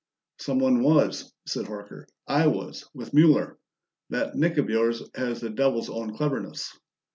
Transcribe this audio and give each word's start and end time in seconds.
"Some 0.39 0.57
one 0.57 0.81
was," 0.81 1.31
said 1.45 1.65
Horker. 1.67 2.05
"I 2.25 2.47
was, 2.47 2.89
with 2.91 3.13
Mueller. 3.13 3.59
That 4.09 4.33
Nick 4.35 4.57
of 4.57 4.67
yours 4.67 5.07
has 5.13 5.41
the 5.41 5.51
Devil's 5.51 5.91
own 5.91 6.17
cleverness!" 6.17 6.75